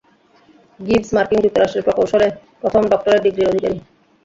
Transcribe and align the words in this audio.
Gibbs 0.79 1.09
মার্কিন 1.15 1.39
যুক্তরাষ্ট্রের 1.41 1.85
প্রকৌশলে 1.87 2.27
প্রথম 2.61 2.83
ডক্টরেট 2.91 3.21
ডিগ্রির 3.25 3.51
অধিকারী। 3.51 3.77